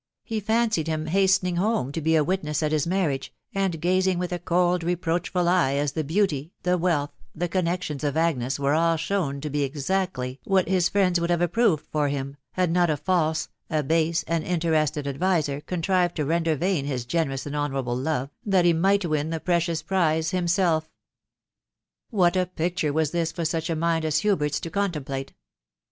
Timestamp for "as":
5.75-5.91, 24.05-24.21